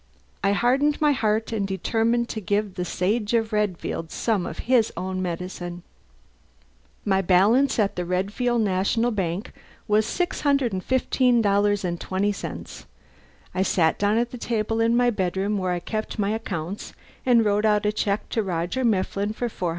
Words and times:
I 0.43 0.53
hardened 0.53 0.99
my 0.99 1.11
heart 1.11 1.51
and 1.51 1.67
determined 1.67 2.27
to 2.29 2.41
give 2.41 2.73
the 2.73 2.83
Sage 2.85 3.35
of 3.35 3.53
Redfield 3.53 4.09
some 4.09 4.47
of 4.47 4.57
his 4.65 4.91
own 4.97 5.21
medicine. 5.21 5.83
My 7.05 7.21
balance 7.21 7.77
at 7.77 7.95
the 7.95 8.03
Redfield 8.03 8.61
National 8.61 9.11
Bank 9.11 9.51
was 9.87 10.07
$615.20. 10.07 12.85
I 13.53 13.61
sat 13.61 13.99
down 13.99 14.17
at 14.17 14.31
the 14.31 14.39
table 14.39 14.81
in 14.81 14.97
my 14.97 15.11
bedroom 15.11 15.59
where 15.59 15.71
I 15.71 15.79
keep 15.79 16.17
my 16.17 16.31
accounts 16.31 16.93
and 17.23 17.45
wrote 17.45 17.63
out 17.65 17.85
a 17.85 17.91
check 17.91 18.27
to 18.29 18.41
Roger 18.41 18.83
Mifflin 18.83 19.33
for 19.33 19.49
$400. 19.49 19.69